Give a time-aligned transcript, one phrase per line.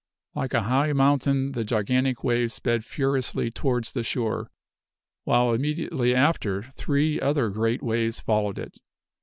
[0.33, 4.49] Like a high mountain the gigantic wave sped furiously towards the shore,
[5.25, 8.79] while immediately after three other great waves followed it.